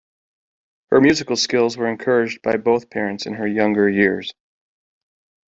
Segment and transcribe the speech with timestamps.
[0.89, 4.33] Her musical skills were encouraged by both parents in her younger years.